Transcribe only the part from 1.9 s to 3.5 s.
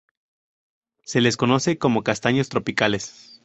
castaños tropicales.